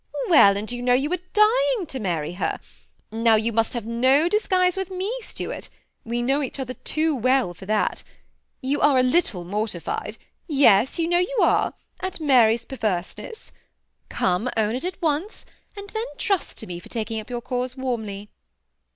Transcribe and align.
"Well, 0.31 0.57
and 0.57 0.71
you 0.71 0.81
know 0.81 0.95
you 0.95 1.13
are 1.13 1.19
dying 1.33 1.85
to 1.85 1.99
marry 1.99 2.31
her. 2.33 2.59
Now 3.11 3.35
you 3.35 3.53
must 3.53 3.73
have 3.73 3.85
no 3.85 4.27
disguise 4.27 4.75
with 4.75 4.89
me, 4.89 5.13
Stuart; 5.19 5.69
we 6.03 6.23
know 6.23 6.41
each 6.41 6.59
other 6.59 6.73
too 6.73 7.13
well 7.15 7.53
for 7.53 7.67
that. 7.67 8.01
You 8.61 8.81
are 8.81 8.97
a 8.97 9.03
little 9.03 9.45
mortified— 9.45 10.17
yes, 10.63 10.97
you 10.97 11.07
know 11.07 11.19
you 11.19 11.37
are— 11.43 11.75
at 12.01 12.19
Mary's 12.19 12.65
per 12.65 12.77
186 12.77 13.11
THE 13.15 13.21
SEMI 13.21 13.27
ATTACHED 13.27 14.09
COUPLE, 14.09 14.15
Terseness. 14.15 14.17
Come, 14.17 14.49
own 14.57 14.75
it 14.75 14.83
at 14.85 14.99
onoe, 15.01 15.45
and 15.77 15.89
then 15.91 16.05
trust 16.17 16.57
to 16.57 16.65
me 16.65 16.79
for 16.79 16.89
taking 16.89 17.19
up 17.19 17.29
your 17.29 17.41
cause 17.41 17.77
warmly." 17.77 18.31